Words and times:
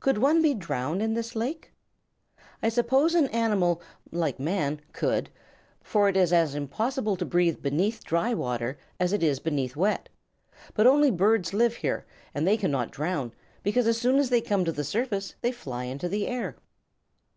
"Could 0.00 0.18
one 0.18 0.42
be 0.42 0.52
drowned 0.52 1.00
in 1.00 1.14
this 1.14 1.36
lake?" 1.36 1.70
"I 2.60 2.68
suppose 2.68 3.14
an 3.14 3.28
animal, 3.28 3.80
like 4.10 4.40
man, 4.40 4.80
could, 4.92 5.30
for 5.80 6.08
it 6.08 6.16
is 6.16 6.32
as 6.32 6.56
impossible 6.56 7.14
to 7.14 7.24
breathe 7.24 7.62
beneath 7.62 8.02
dry 8.02 8.34
water 8.34 8.78
as 8.98 9.12
it 9.12 9.22
is 9.22 9.38
beneath 9.38 9.76
wet. 9.76 10.08
But 10.74 10.88
only 10.88 11.12
birds 11.12 11.54
live 11.54 11.76
here, 11.76 12.04
and 12.34 12.48
they 12.48 12.56
cannot 12.56 12.90
drown, 12.90 13.32
because 13.62 13.86
as 13.86 13.96
soon 13.98 14.16
as 14.18 14.28
they 14.28 14.40
come 14.40 14.64
to 14.64 14.72
the 14.72 14.82
surface 14.82 15.36
they 15.40 15.52
fly 15.52 15.84
into 15.84 16.08
the 16.08 16.26
air." 16.26 16.56